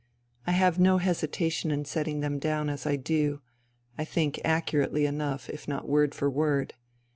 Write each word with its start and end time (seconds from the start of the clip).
I 0.47 0.51
have 0.53 0.79
no 0.79 0.97
hesitation 0.97 1.69
in 1.69 1.85
setting 1.85 2.21
them 2.21 2.39
down 2.39 2.69
as 2.69 2.87
I 2.87 2.95
do, 2.95 3.39
I 3.99 4.03
think 4.03 4.41
accurately 4.43 5.05
enough, 5.05 5.47
if 5.47 5.67
not 5.67 5.87
word 5.87 6.15
for 6.15 6.27
word. 6.27 6.73